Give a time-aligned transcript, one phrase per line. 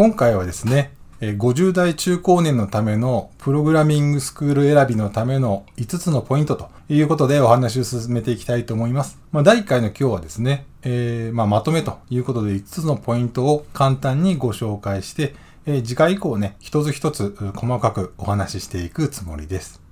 [0.00, 9.18] 今回はですね、50代中高年のためのプログラミングスクール選びのための5つのポイントということでお話を進めていきたいと思います。
[9.30, 15.34] まあ、第1回の今日はですね、えー、まあ、まとめということで5つのポイントを簡単にご紹介して、
[15.66, 19.82] えー、次回以降ね、一つ一つ細かくお話ししていくつもりです。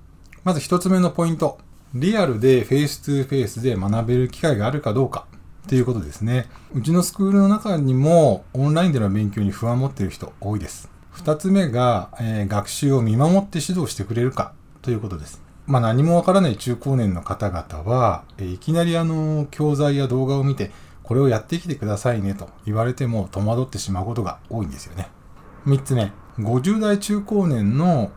[0.42, 1.58] まず1つ目のポイント。
[1.92, 5.26] リアルでフェイス2フェイスで学べる機会があるかどうか
[5.68, 6.48] ということですね。
[6.74, 10.88] うちのスクールの中にもオンラインでの勉強に不安を持っている人多いです。
[11.10, 15.42] 二つ目が、えー、学習を見守って指導してくれるかということです。
[15.66, 20.70] まあ何もわからない中高年の方々は、えー、いきなりあの、教材や動画を見て、
[21.02, 25.08] これをやってきてくださいねと言われても戸惑ってしまうことが多いんですよね。
[25.66, 28.10] 三つ目、50代中高年の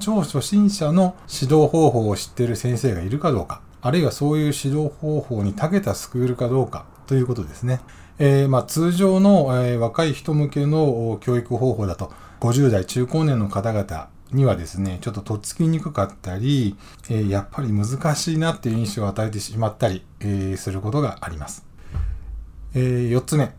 [0.00, 7.80] 超初心者の指導方法を知っている先生がいるかどうか、あるいはそういう指導方法に長けたスクールかどうかということですね。
[8.20, 16.76] えー、まあ、通常の、えー、若い人向けの教育方法だと、50代中高年の方々にはですね、ちょっととっつきにくかったり、
[17.08, 21.66] えー、やっぱり難しいなっていう印象を与えてしまったり、え、することがあります。
[22.76, 23.50] え、4つ目、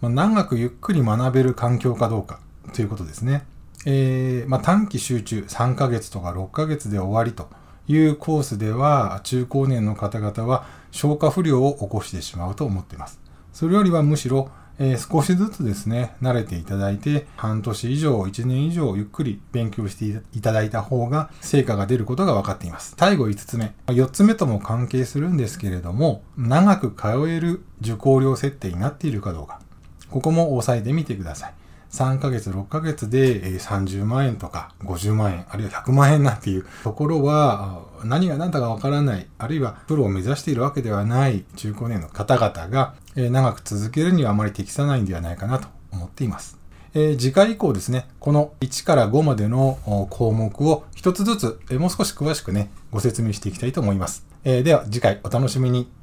[0.00, 2.38] まあ、長くゆっくり学べる環境かどうか
[2.72, 3.42] ということですね。
[3.86, 7.48] え、まあ、短期集中3ヶ月とか6ヶ月で終わりと
[7.90, 13.20] いうコースでは中高年の方々は消化不良を起こしてしまうと思っています。
[13.52, 14.50] それよりはむしろ
[14.82, 22.94] えー、少しずつですね、慣れていただいて、半年以上、1年以上、ゆっくり勉強していただいた方が、成果が出ることが分かっています。
[22.98, 23.74] 最後5つ目。
[23.88, 29.60] 4つ目とも関係するんですけれども、長く通える受講料設定になっているかどうか。
[30.10, 31.54] ここも押さえてみてください。
[31.90, 46.58] 3ヶ月、6ヶ月で30万円とか50万円、あるいは100万円なんていうところは何が何だかわからない、あるいはプロを目指しているわけではない中高年の方々が長く続けるにはあまり適さないんではないかなと思っています。
[46.92, 49.78] えー、次回以降ですね、この1から5までの
[50.10, 54.26] 項目を一つずつ、もう少し詳しくね、ご説明していきたいと思います。
[54.44, 55.99] えー、では次回お楽しみに。